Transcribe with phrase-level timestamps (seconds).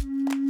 [0.00, 0.41] you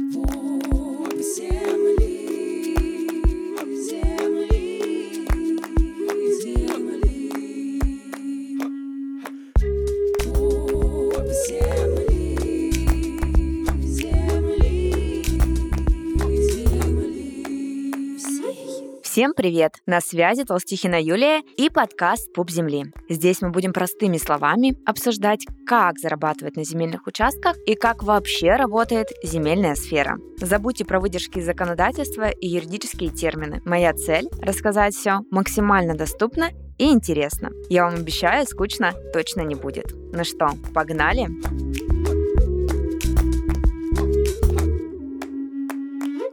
[19.13, 19.73] Всем привет!
[19.85, 22.85] На связи Толстихина Юлия и подкаст «Пуп земли».
[23.07, 29.09] Здесь мы будем простыми словами обсуждать, как зарабатывать на земельных участках и как вообще работает
[29.21, 30.17] земельная сфера.
[30.37, 33.61] Забудьте про выдержки из законодательства и юридические термины.
[33.65, 37.51] Моя цель– рассказать все максимально доступно и интересно.
[37.69, 39.93] Я вам обещаю, скучно точно не будет.
[39.93, 41.27] Ну что, погнали?
[41.27, 41.82] Погнали!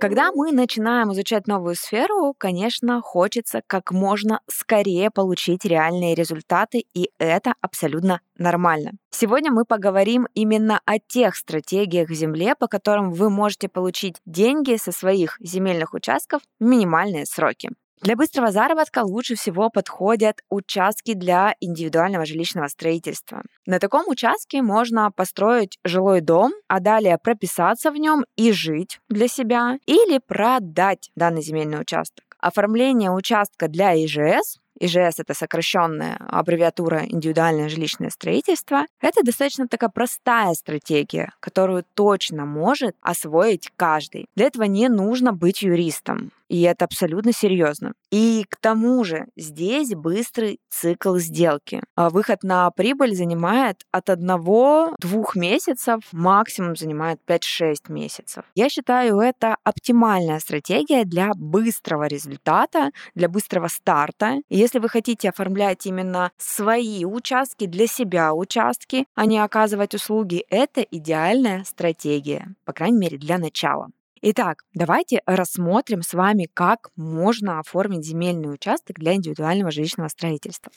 [0.01, 7.11] Когда мы начинаем изучать новую сферу, конечно, хочется как можно скорее получить реальные результаты, и
[7.19, 8.93] это абсолютно нормально.
[9.11, 14.77] Сегодня мы поговорим именно о тех стратегиях в земле, по которым вы можете получить деньги
[14.77, 17.69] со своих земельных участков в минимальные сроки.
[18.01, 23.43] Для быстрого заработка лучше всего подходят участки для индивидуального жилищного строительства.
[23.67, 29.29] На таком участке можно построить жилой дом, а далее прописаться в нем и жить для
[29.29, 32.25] себя или продать данный земельный участок.
[32.39, 38.87] Оформление участка для ИЖС ИЖС— это сокращенная аббревиатура «индивидуальное жилищное строительство».
[39.03, 44.27] Это достаточно такая простая стратегия, которую точно может освоить каждый.
[44.37, 46.33] Для этого не нужно быть юристом.
[46.51, 47.93] И это абсолютно серьезно.
[48.11, 51.81] И к тому же здесь быстрый цикл сделки.
[51.95, 58.45] А выход на прибыль занимает от одного-двух месяцев, максимум занимает 5-6 месяцев.
[58.57, 64.41] Я считаю, это оптимальная стратегия для быстрого результата, для быстрого старта.
[64.49, 70.81] Если вы хотите оформлять именно свои участки, для себя участки, а не оказывать услуги, это
[70.81, 73.91] идеальная стратегия, по крайней мере, для начала.
[74.23, 80.71] Итак, давайте рассмотрим с вами, как можно оформить земельный участок для индивидуального жилищного строительства.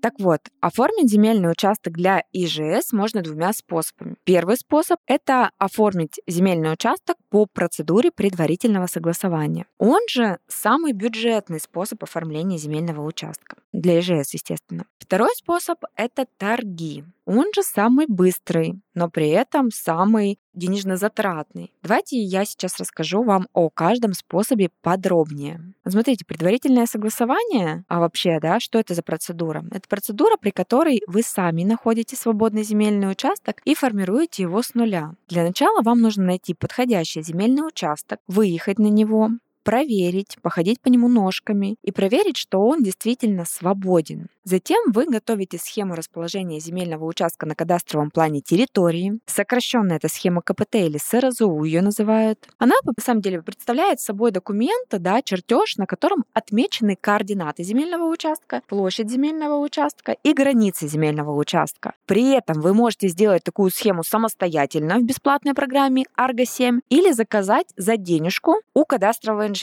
[0.00, 4.14] Так вот, оформить земельный участок для ИЖС можно двумя способами.
[4.22, 9.66] Первый способ– это оформить земельный участок по процедуре предварительного согласования.
[9.78, 13.56] Он же самый бюджетный способ оформления земельного участка.
[13.72, 14.86] Для ИЖС, естественно.
[14.98, 17.04] Второй способ– это торги.
[17.24, 21.72] Он же самый быстрый, но при этом самый денежно затратный.
[21.82, 25.74] Давайте я сейчас расскажу вам о каждом способе подробнее.
[25.86, 29.64] Смотрите, предварительное согласование, а вообще, да, что это за процедура?
[29.70, 35.14] Это процедура, при которой вы сами находите свободный земельный участок и формируете его с нуля.
[35.28, 39.30] Для начала вам нужно найти подходящий земельный участок, выехать на него,
[39.68, 44.28] проверить, походить по нему ножками и проверить, что он действительно свободен.
[44.44, 49.18] Затем вы готовите схему расположения земельного участка на кадастровом плане территории.
[49.26, 52.48] Сокращенно это схема КПТ или СРЗУ ее называют.
[52.56, 58.62] Она, на самом деле, представляет собой документ, да, чертеж, на котором отмечены координаты земельного участка,
[58.68, 61.92] площадь земельного участка и границы земельного участка.
[62.06, 67.66] При этом вы можете сделать такую схему самостоятельно в бесплатной программе Argo 7 или заказать
[67.76, 69.57] за денежку у кадастрового инженера.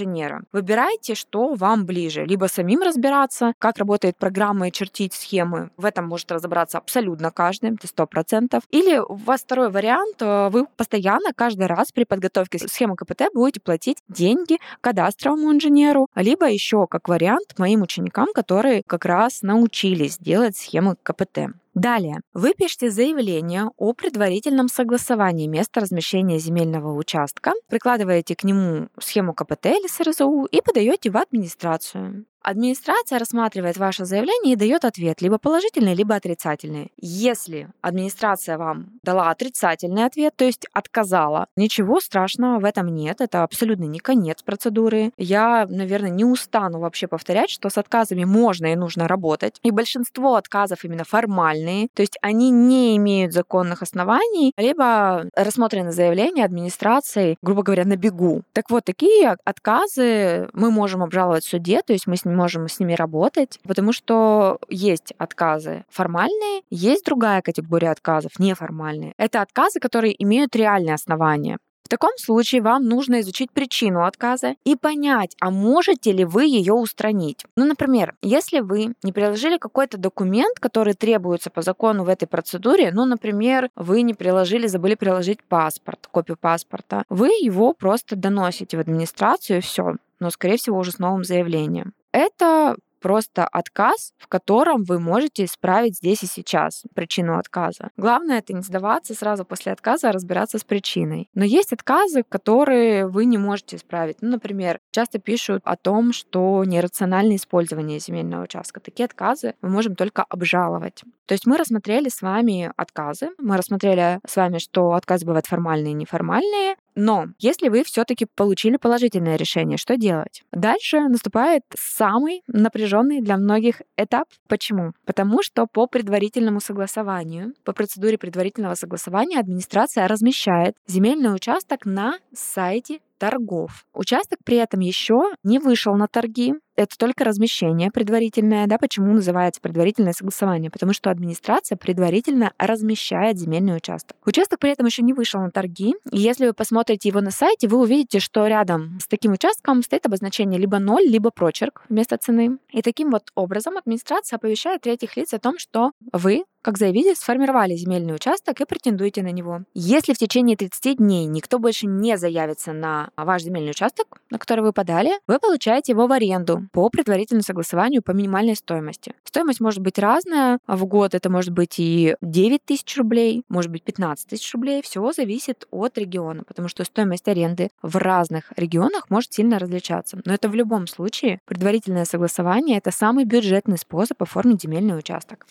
[0.51, 2.25] Выбирайте, что вам ближе.
[2.25, 5.69] Либо самим разбираться, как работает программа и чертить схемы.
[5.77, 8.63] В этом может разобраться абсолютно каждый, это сто процентов.
[8.71, 13.61] Или у вас второй вариант, э, вы постоянно каждый раз при подготовке схемы КПТ будете
[13.61, 20.57] платить деньги кадастровому инженеру, либо еще как вариант моим ученикам, которые как раз научились делать
[20.57, 21.55] схемы КПТ.
[21.75, 29.33] Далее, вы пишете заявление о предварительном согласовании места размещения земельного участка, прикладываете к нему схему
[29.33, 32.25] КПТ или СРЗУ и подаете в администрацию.
[32.45, 36.91] Администрация рассматривает ваше заявление и дает ответ, либо положительный, либо отрицательный.
[36.95, 43.41] Если администрация вам дала отрицательный ответ, то есть отказала, ничего страшного в этом нет, это
[43.41, 45.11] абсолютно не конец процедуры.
[45.17, 49.59] Я, наверное, не устану вообще повторять, что с отказами можно и нужно работать.
[49.63, 56.45] И большинство отказов именно формальные, то есть они не имеют законных оснований, либо рассмотрены заявления
[56.45, 58.43] администрации, грубо говоря, на бегу.
[58.53, 62.67] Так вот, такие отказы мы можем обжаловать в суде, то есть мы с ним можем
[62.67, 69.13] с ними работать, потому что есть отказы формальные, есть другая категория отказов, неформальные.
[69.17, 71.57] Это отказы, которые имеют реальные основания.
[71.85, 76.73] В таком случае вам нужно изучить причину отказа и понять, а можете ли вы ее
[76.73, 77.45] устранить.
[77.55, 82.89] Ну, например, если вы не приложили какой-то документ, который требуется по закону в этой процедуре,
[82.91, 88.79] ну, например, вы не приложили, забыли приложить паспорт, копию паспорта, вы его просто доносите в
[88.79, 91.93] администрацию и все, но, скорее всего, уже с новым заявлением.
[92.15, 97.89] Это просто отказ, в котором вы можете исправить здесь и сейчас причину отказа.
[97.97, 101.29] Главное это не сдаваться сразу после отказа, а разбираться с причиной.
[101.35, 104.21] Но есть отказы, которые вы не можете исправить.
[104.21, 108.79] Ну, например, часто пишут о том, что нерациональное использование земельного участка.
[108.79, 111.03] Такие отказы мы можем только обжаловать.
[111.25, 115.91] То есть мы рассмотрели с вами отказы, мы рассмотрели с вами, что отказы бывают формальные
[115.91, 120.43] и неформальные, но если вы все-таки получили положительное решение, что делать?
[120.51, 124.27] Дальше наступает самый напряженный для многих этап.
[124.47, 124.93] Почему?
[125.05, 132.99] Потому что по предварительному согласованию, по процедуре предварительного согласования администрация размещает земельный участок на сайте
[133.17, 133.85] торгов.
[133.93, 139.61] Участок при этом еще не вышел на торги, это только размещение предварительное, да, почему называется
[139.61, 140.71] предварительное согласование?
[140.71, 144.17] Потому что администрация предварительно размещает земельный участок.
[144.25, 147.67] Участок при этом еще не вышел на торги, и если вы посмотрите его на сайте,
[147.67, 152.57] вы увидите, что рядом с таким участком стоит обозначение либо ноль, либо прочерк вместо цены.
[152.71, 157.75] И таким вот образом администрация оповещает третьих лиц о том, что вы как заявитель, сформировали
[157.75, 159.61] земельный участок и претендуете на него.
[159.75, 164.61] Если в течение 30 дней никто больше не заявится на ваш земельный участок, на который
[164.61, 169.13] вы подали, вы получаете его в аренду по предварительному согласованию по минимальной стоимости.
[169.23, 170.59] Стоимость может быть разная.
[170.67, 174.81] В год это может быть и 9 тысяч рублей, может быть 15 тысяч рублей.
[174.81, 180.19] Все зависит от региона, потому что стоимость аренды в разных регионах может сильно различаться.
[180.25, 185.45] Но это в любом случае предварительное согласование— это самый бюджетный способ оформить земельный участок.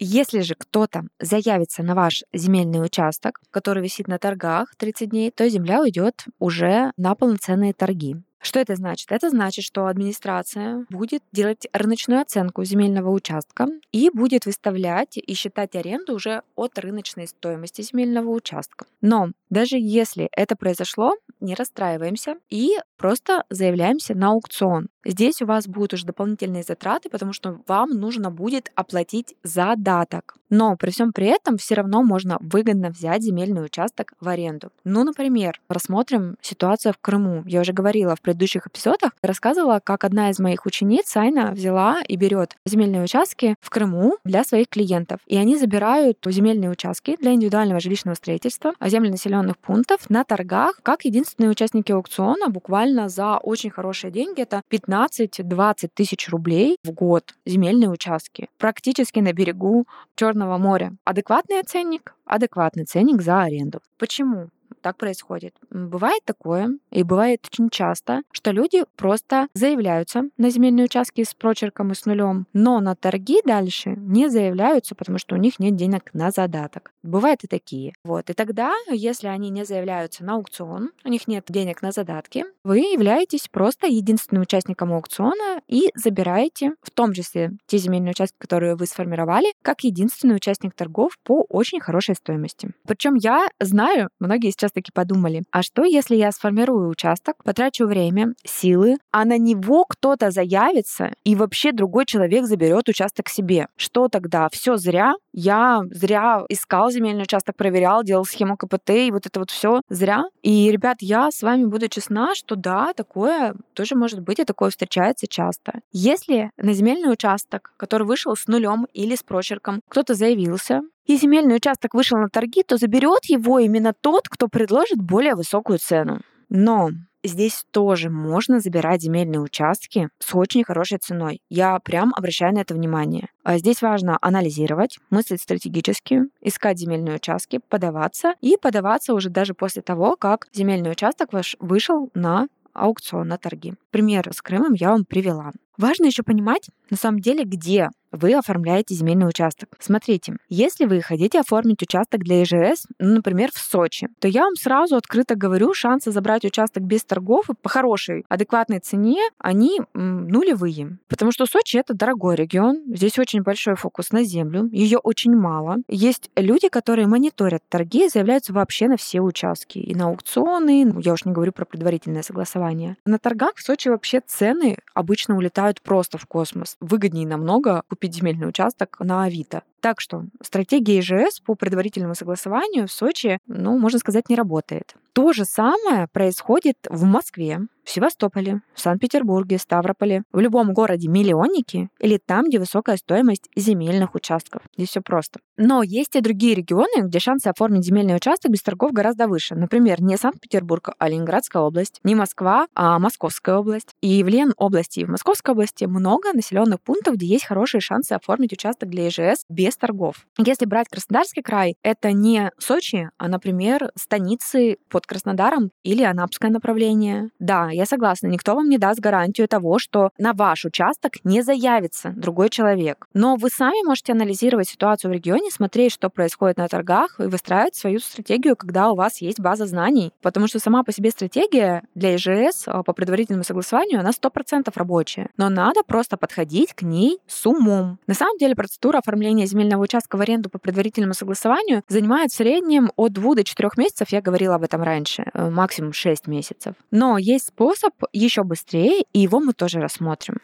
[0.00, 5.48] Если же кто-то заявится на ваш земельный участок, который висит на торгах 30 дней, то
[5.48, 8.16] земля уйдет уже на полноценные торги.
[8.40, 9.10] Что это значит?
[9.10, 15.74] Это значит, что администрация будет делать рыночную оценку земельного участка и будет выставлять и считать
[15.74, 18.86] аренду уже от рыночной стоимости земельного участка.
[19.00, 24.88] Но даже если это произошло, не расстраиваемся и просто заявляемся на аукцион.
[25.04, 30.34] Здесь у вас будут уже дополнительные затраты, потому что вам нужно будет оплатить задаток.
[30.50, 34.70] Но при всем при этом все равно можно выгодно взять земельный участок в аренду.
[34.84, 37.42] Ну, например, рассмотрим ситуацию в Крыму.
[37.46, 42.16] Я уже говорила в предыдущих эпизодах, рассказывала, как одна из моих учениц, Айна, взяла и
[42.16, 45.20] берет земельные участки в Крыму для своих клиентов.
[45.26, 50.80] И они забирают земельные участки для индивидуального жилищного строительства, а земли населенных пунктов на торгах,
[50.82, 54.42] как единственные участники аукциона, буквально за очень хорошие деньги.
[54.42, 58.48] Это 15-20 тысяч рублей в год земельные участки.
[58.58, 60.92] Практически на берегу Черного моря.
[61.04, 62.14] Адекватный ценник?
[62.24, 63.80] Адекватный ценник за аренду.
[63.98, 64.48] Почему?
[64.80, 65.54] Так происходит.
[65.70, 71.92] Бывает такое, и бывает очень часто, что люди просто заявляются на земельные участки с прочерком
[71.92, 76.10] и с нулем, но на торги дальше не заявляются, потому что у них нет денег
[76.12, 76.92] на задаток.
[77.02, 77.92] Бывают и такие.
[78.04, 78.30] Вот.
[78.30, 82.78] И тогда, если они не заявляются на аукцион, у них нет денег на задатки, вы
[82.78, 88.86] являетесь просто единственным участником аукциона и забираете, в том числе те земельные участки, которые вы
[88.86, 92.70] сформировали, как единственный участник торгов по очень хорошей стоимости.
[92.86, 98.34] Причем я знаю, многие сейчас таки подумали, а что если я сформирую участок, потрачу время,
[98.44, 103.68] силы, а на него кто-то заявится, и вообще другой человек заберет участок себе?
[103.76, 104.48] Что тогда?
[104.50, 105.14] Все зря?
[105.32, 110.24] Я зря искал земельный участок, проверял, делал схему КПТ, и вот это вот все зря.
[110.42, 114.70] И, ребят, я с вами буду честна, что да, такое тоже может быть, и такое
[114.70, 115.80] встречается часто.
[115.92, 121.56] Если на земельный участок, который вышел с нулем или с прочерком, кто-то заявился, и земельный
[121.56, 126.20] участок вышел на торги, то заберет его именно тот, кто предложит более высокую цену.
[126.50, 126.90] Но
[127.24, 131.40] здесь тоже можно забирать земельные участки с очень хорошей ценой.
[131.48, 133.28] Я прям обращаю на это внимание.
[133.42, 139.80] А здесь важно анализировать, мыслить стратегически, искать земельные участки, подаваться и подаваться уже даже после
[139.80, 143.74] того, как земельный участок ваш вышел на аукцион, на торги.
[143.90, 145.52] Пример с Крымом я вам привела.
[145.78, 149.68] Важно еще понимать, на самом деле, где вы оформляете земельный участок.
[149.78, 154.54] Смотрите, если вы хотите оформить участок для ИЖС, ну, например, в Сочи, то я вам
[154.54, 160.98] сразу открыто говорю, шансы забрать участок без торгов по хорошей, адекватной цене, они нулевые.
[161.08, 165.76] Потому что Сочи— это дорогой регион, здесь очень большой фокус на землю, ее очень мало.
[165.88, 169.78] Есть люди, которые мониторят торги и заявляются вообще на все участки.
[169.78, 172.96] И на аукционы, ну, я уж не говорю про предварительное согласование.
[173.04, 176.76] На торгах в Сочи вообще цены обычно улетают просто в космос.
[176.80, 179.62] Выгоднее намного купить земельный участок на Авито.
[179.80, 184.94] Так что стратегия ИЖС по предварительному согласованию в Сочи, ну, можно сказать, не работает.
[185.12, 192.20] То же самое происходит в Москве, в Севастополе, в Санкт-Петербурге, Ставрополе, в любом городе-миллионнике или
[192.24, 194.62] там, где высокая стоимость земельных участков.
[194.76, 195.40] Здесь все просто.
[195.56, 199.54] Но есть и другие регионы, где шансы оформить земельный участок без торгов гораздо выше.
[199.54, 203.88] Например, не Санкт-Петербург, а Ленинградская область, не Москва, а Московская область.
[204.02, 208.12] И в Лен области и в Московской области много населенных пунктов, где есть хорошие шансы
[208.12, 210.26] оформить участок для ИЖС без торгов.
[210.38, 217.30] Если брать Краснодарский край, это не Сочи, а, например, станицы под Краснодаром или Анапское направление.
[217.38, 222.12] Да, я согласна, никто вам не даст гарантию того, что на ваш участок не заявится
[222.16, 223.06] другой человек.
[223.14, 227.74] Но вы сами можете анализировать ситуацию в регионе, смотреть, что происходит на торгах и выстраивать
[227.74, 230.12] свою стратегию, когда у вас есть база знаний.
[230.22, 235.30] Потому что сама по себе стратегия для ИЖС а, по предварительному согласованию, она 100% рабочая.
[235.36, 237.98] Но надо просто подходить к ней с умом.
[238.06, 242.92] На самом деле процедура оформления земельного участка в аренду по предварительному согласованию занимает в среднем
[242.96, 246.74] от 2 до 4 месяцев, я говорила об этом раньше э, максимум 6 месяцев.
[246.90, 250.36] Но есть способ еще быстрее, и его мы тоже рассмотрим.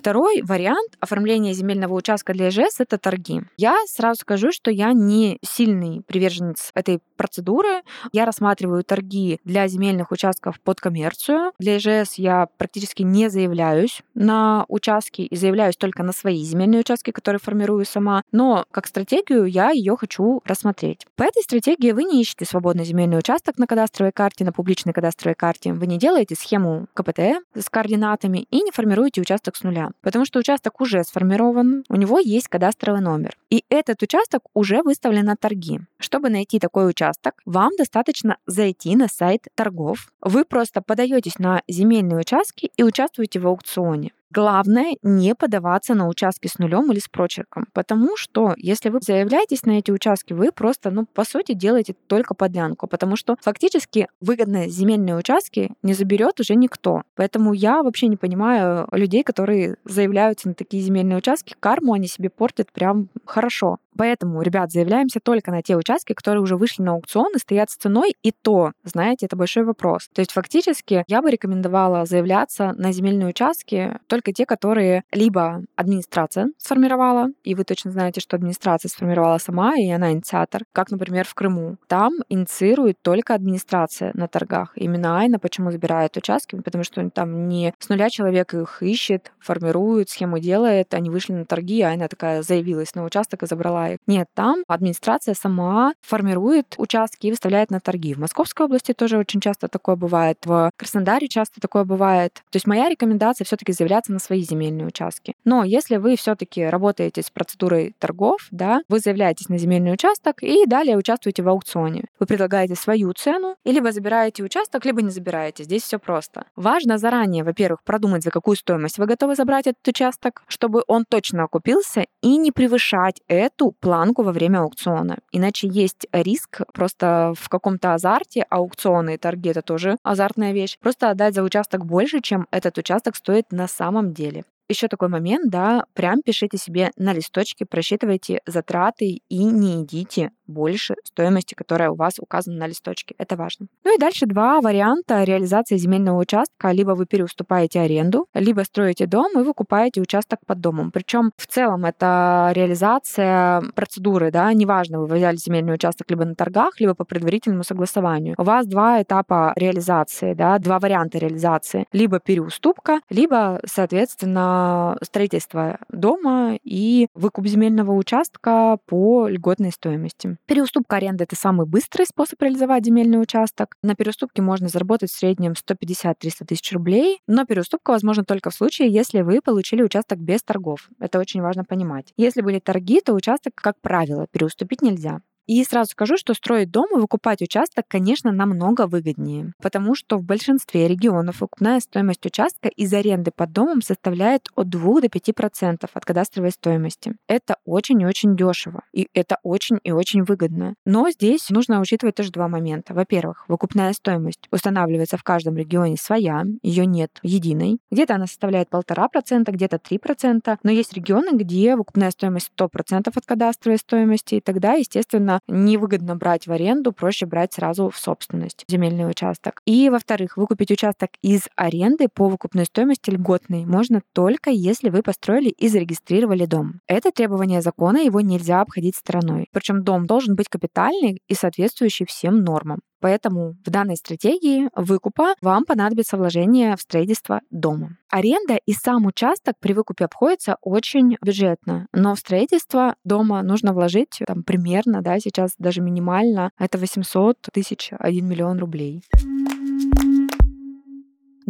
[0.00, 3.42] Второй вариант оформления земельного участка для ИЖС— это торги.
[3.58, 7.82] Я сразу скажу, что я не сильный приверженец этой процедуры.
[8.10, 11.52] Я рассматриваю торги для земельных участков под коммерцию.
[11.58, 17.10] Для ИЖС я практически не заявляюсь на участки и заявляюсь только на свои земельные участки,
[17.10, 18.22] которые формирую сама.
[18.32, 21.06] Но как стратегию я ее хочу рассмотреть.
[21.14, 25.34] По этой стратегии вы не ищете свободный земельный участок на кадастровой карте, на публичной кадастровой
[25.34, 25.74] карте.
[25.74, 30.38] Вы не делаете схему КПТ с координатами и не формируете участок с нуля потому что
[30.38, 33.36] участок уже сформирован, у него есть кадастровый номер.
[33.50, 35.80] И этот участок уже выставлен на торги.
[35.98, 40.12] Чтобы найти такой участок, вам достаточно зайти на сайт торгов.
[40.20, 44.12] Вы просто подаетесь на земельные участки и участвуете в аукционе.
[44.32, 49.64] Главное не подаваться на участки с нулем или с прочерком, потому что если вы заявляетесь
[49.64, 54.68] на эти участки, вы просто, ну, по сути, делаете только подлянку, потому что фактически выгодные
[54.68, 57.02] земельные участки не заберет уже никто.
[57.16, 62.30] Поэтому я вообще не понимаю людей, которые заявляются на такие земельные участки, карму они себе
[62.30, 63.78] портят прям хорошо.
[64.00, 67.76] Поэтому, ребят, заявляемся только на те участки, которые уже вышли на аукцион и стоят с
[67.76, 70.08] ценой, и то, знаете, это большой вопрос.
[70.14, 76.48] То есть фактически я бы рекомендовала заявляться на земельные участки только те, которые либо администрация
[76.56, 81.34] сформировала, и вы точно знаете, что администрация сформировала сама, и она инициатор, как, например, в
[81.34, 81.76] Крыму.
[81.86, 84.72] Там инициирует только администрация на торгах.
[84.76, 90.08] Именно Айна почему забирает участки, потому что там не с нуля человек их ищет, формирует,
[90.08, 93.98] схему делает, они вышли на торги, Айна такая заявилась на участок и забрала их.
[94.06, 98.14] Нет, там администрация сама формирует участки и выставляет на торги.
[98.14, 102.34] В Московской области тоже очень часто такое бывает, в Краснодаре часто такое бывает.
[102.50, 105.34] То есть моя рекомендация все-таки заявляться на свои земельные участки.
[105.44, 110.66] Но если вы все-таки работаете с процедурой торгов, да, вы заявляетесь на земельный участок и
[110.66, 112.04] далее участвуете в аукционе.
[112.18, 115.64] Вы предлагаете свою цену, и либо забираете участок, либо не забираете.
[115.64, 116.44] Здесь все просто.
[116.56, 121.44] Важно заранее, во-первых, продумать, за какую стоимость вы готовы забрать этот участок, чтобы он точно
[121.44, 125.18] окупился и не превышать эту планку во время аукциона.
[125.32, 131.10] Иначе есть риск просто в каком-то азарте, аукционы и торги— это тоже азартная вещь, просто
[131.10, 135.84] отдать за участок больше, чем этот участок стоит на самом деле еще такой момент, да,
[135.94, 142.18] прям пишите себе на листочке, просчитывайте затраты и не идите больше стоимости, которая у вас
[142.18, 143.14] указана на листочке.
[143.18, 143.66] Это важно.
[143.84, 146.70] Ну и дальше два варианта реализации земельного участка.
[146.72, 150.90] Либо вы переуступаете аренду, либо строите дом и выкупаете участок под домом.
[150.90, 156.80] Причем в целом это реализация процедуры, да, неважно, вы взяли земельный участок либо на торгах,
[156.80, 158.34] либо по предварительному согласованию.
[158.38, 161.86] У вас два этапа реализации, да, два варианта реализации.
[161.92, 170.36] Либо переуступка, либо, соответственно, строительство дома и выкуп земельного участка по льготной стоимости.
[170.46, 173.76] Переуступка аренды— это самый быстрый способ реализовать земельный участок.
[173.82, 178.88] На переуступке можно заработать в среднем 150-300 тысяч рублей, но переуступка возможна только в случае,
[178.90, 180.88] если вы получили участок без торгов.
[180.98, 182.12] Это очень важно понимать.
[182.16, 185.20] Если были торги, то участок, как правило, переуступить нельзя.
[185.50, 190.22] И сразу скажу, что строить дом и выкупать участок, конечно, намного выгоднее, потому что в
[190.22, 196.04] большинстве регионов выкупная стоимость участка из аренды под домом составляет от 2 до 5% от
[196.04, 197.16] кадастровой стоимости.
[197.26, 200.76] Это очень и очень дешево, и это очень и очень выгодно.
[200.84, 202.94] Но здесь нужно учитывать тоже два момента.
[202.94, 207.80] Во-первых, выкупная стоимость устанавливается в каждом регионе своя, ее нет единой.
[207.90, 213.78] Где-то она составляет 1,5%, где-то 3%, но есть регионы, где выкупная стоимость 100% от кадастровой
[213.78, 219.60] стоимости, и тогда, естественно, невыгодно брать в аренду, проще брать сразу в собственность земельный участок.
[219.66, 225.48] И, во-вторых, выкупить участок из аренды по выкупной стоимости льготной можно только если вы построили
[225.48, 226.80] и зарегистрировали дом.
[226.86, 229.46] Это требование закона, его нельзя обходить стороной.
[229.52, 232.80] Причем дом должен быть капитальный и соответствующий всем нормам.
[233.00, 237.96] Поэтому в данной стратегии выкупа вам понадобится вложение в строительство дома.
[238.10, 244.20] Аренда и сам участок при выкупе обходится очень бюджетно, но в строительство дома нужно вложить
[244.26, 249.02] там, примерно, да, сейчас даже минимально, это 800 тысяч, 1 миллион рублей.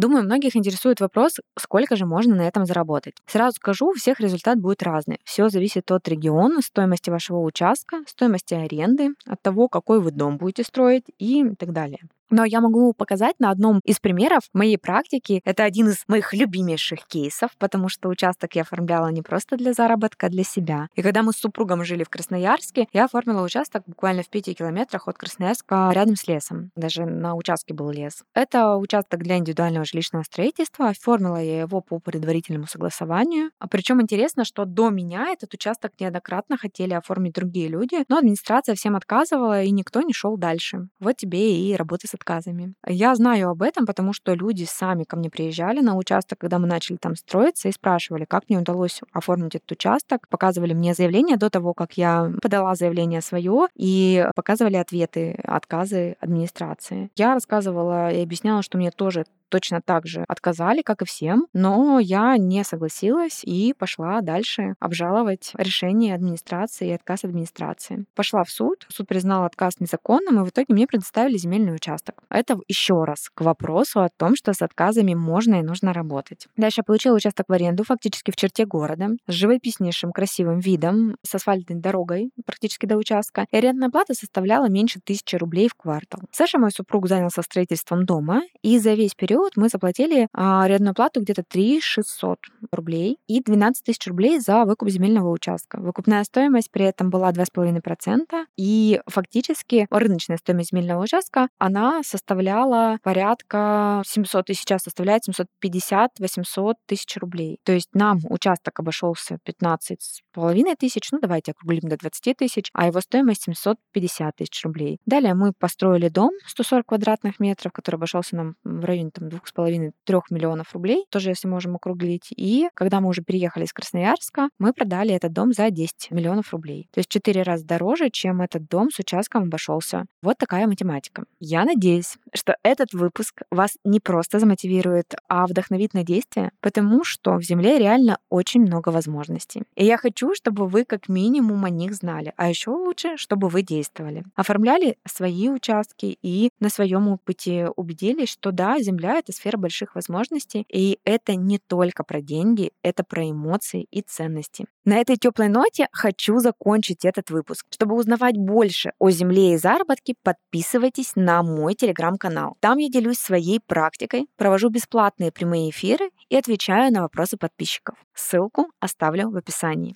[0.01, 3.13] Думаю, многих интересует вопрос, сколько же можно на этом заработать.
[3.27, 5.19] Сразу скажу, у всех результат будет разный.
[5.25, 10.63] Все зависит от региона, стоимости вашего участка, стоимости аренды, от того, какой вы дом будете
[10.63, 11.99] строить и так далее.
[12.31, 15.41] Но я могу показать на одном из примеров моей практики.
[15.43, 20.27] Это один из моих любимейших кейсов, потому что участок я оформляла не просто для заработка,
[20.27, 20.87] а для себя.
[20.95, 25.09] И когда мы с супругом жили в Красноярске, я оформила участок буквально в пяти километрах
[25.09, 26.71] от Красноярска рядом с лесом.
[26.75, 28.23] Даже на участке был лес.
[28.33, 30.89] Это участок для индивидуального жилищного строительства.
[30.89, 33.51] Оформила я его по предварительному согласованию.
[33.59, 38.75] А причем интересно, что до меня этот участок неоднократно хотели оформить другие люди, но администрация
[38.75, 40.87] всем отказывала, и никто не шел дальше.
[40.99, 42.73] Вот тебе и работа с отказами.
[42.87, 46.67] Я знаю об этом, потому что люди сами ко мне приезжали на участок, когда мы
[46.67, 51.49] начали там строиться, и спрашивали, как мне удалось оформить этот участок, показывали мне заявление до
[51.49, 57.09] того, как я подала заявление свое, и показывали ответы, отказы администрации.
[57.15, 61.99] Я рассказывала и объясняла, что мне тоже точно так же отказали, как и всем, но
[61.99, 68.05] я не согласилась и пошла дальше обжаловать решение администрации и отказ администрации.
[68.15, 72.23] Пошла в суд, суд признал отказ незаконным, и в итоге мне предоставили земельный участок.
[72.29, 76.47] Это еще раз к вопросу о том, что с отказами можно и нужно работать.
[76.55, 81.35] Дальше я получила участок в аренду фактически в черте города, с живописнейшим красивым видом, с
[81.35, 83.45] асфальтной дорогой практически до участка.
[83.51, 86.21] И арендная плата составляла меньше тысячи рублей в квартал.
[86.31, 90.93] Саша, мой супруг, занялся строительством дома, и за весь период период мы заплатили а, арендную
[90.93, 92.39] плату где-то 3 600
[92.71, 95.79] рублей и 12 тысяч рублей за выкуп земельного участка.
[95.79, 104.03] Выкупная стоимость при этом была 2,5%, и фактически рыночная стоимость земельного участка, она составляла порядка
[104.05, 107.57] 700 и сейчас составляет 750-800 тысяч рублей.
[107.63, 112.69] То есть нам участок обошелся 15 с половиной тысяч, ну давайте округлим до 20 тысяч,
[112.73, 114.99] а его стоимость 750 тысяч рублей.
[115.05, 119.51] Далее мы построили дом 140 квадратных метров, который обошелся нам в районе там, двух с
[119.51, 122.27] половиной трех миллионов рублей, тоже если можем округлить.
[122.35, 126.87] И когда мы уже переехали из Красноярска, мы продали этот дом за 10 миллионов рублей.
[126.91, 130.05] То есть четыре раза дороже, чем этот дом с участком обошелся.
[130.21, 131.23] Вот такая математика.
[131.39, 137.37] Я надеюсь, что этот выпуск вас не просто замотивирует, а вдохновит на действие, потому что
[137.37, 139.63] в Земле реально очень много возможностей.
[139.75, 143.61] И я хочу, чтобы вы как минимум о них знали, а еще лучше, чтобы вы
[143.61, 144.23] действовали.
[144.35, 150.65] Оформляли свои участки и на своем опыте убедились, что да, Земля это сфера больших возможностей,
[150.67, 154.65] и это не только про деньги, это про эмоции и ценности.
[154.83, 157.65] На этой теплой ноте хочу закончить этот выпуск.
[157.69, 162.57] Чтобы узнавать больше о земле и заработке, подписывайтесь на мой телеграм-канал.
[162.59, 167.95] Там я делюсь своей практикой, провожу бесплатные прямые эфиры и отвечаю на вопросы подписчиков.
[168.13, 169.95] Ссылку оставлю в описании.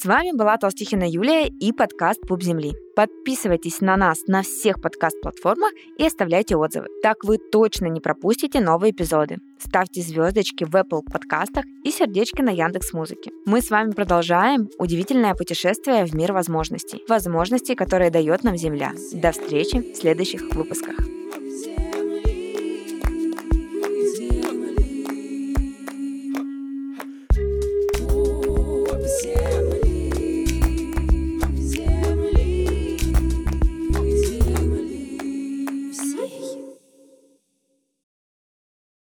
[0.00, 2.72] С вами была Толстихина Юлия и подкаст «Пуп земли».
[2.94, 6.86] Подписывайтесь на нас на всех подкаст-платформах и оставляйте отзывы.
[7.02, 9.38] Так вы точно не пропустите новые эпизоды.
[9.58, 13.32] Ставьте звездочки в Apple подкастах и сердечки на Яндекс Музыке.
[13.44, 17.02] Мы с вами продолжаем удивительное путешествие в мир возможностей.
[17.08, 18.92] Возможностей, которые дает нам Земля.
[19.12, 20.94] До встречи в следующих выпусках.